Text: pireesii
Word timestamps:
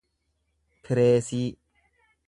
pireesii 0.83 1.45